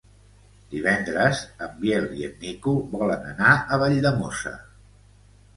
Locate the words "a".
3.77-3.81